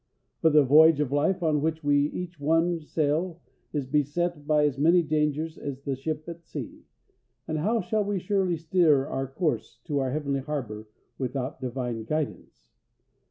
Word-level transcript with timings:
But 0.41 0.53
the 0.53 0.63
voyage 0.63 0.99
of 0.99 1.11
life 1.11 1.43
on 1.43 1.61
which 1.61 1.83
we 1.83 2.07
each 2.07 2.39
one 2.39 2.79
sail 2.81 3.39
is 3.71 3.85
beset 3.85 4.47
by 4.47 4.65
as 4.65 4.79
many 4.79 5.03
dangers 5.03 5.59
as 5.59 5.83
the 5.83 5.95
ship 5.95 6.23
at 6.27 6.41
sea, 6.43 6.87
and 7.47 7.59
how 7.59 7.81
shall 7.81 8.03
we 8.03 8.17
surely 8.17 8.57
steer 8.57 9.05
our 9.05 9.27
course 9.27 9.77
to 9.83 9.99
our 9.99 10.09
heavenly 10.09 10.39
harbour 10.39 10.87
without 11.19 11.61
Divine 11.61 12.05
guidance? 12.05 12.71